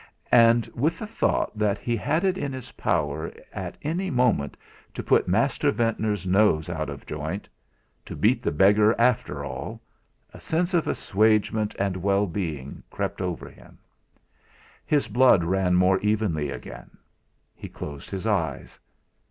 [0.31, 4.57] And with the thought that he had it in his power at any moment
[4.95, 7.47] to put Master Ventnor's nose out of joint
[8.05, 9.79] to beat the beggar after all,
[10.33, 13.77] a sense of assuagement and well being crept over him.
[14.87, 16.97] His blood ran more evenly again.
[17.53, 18.79] He closed his eyes.